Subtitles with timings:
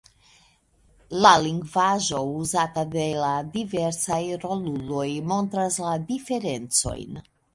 [1.25, 7.23] La lingvaĵo uzata de la diversaj roluloj montras la diferencojn.